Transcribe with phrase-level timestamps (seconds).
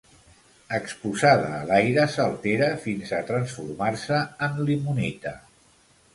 [0.77, 5.37] Exposada a l'aire s'altera fins a transformar-se en limonita.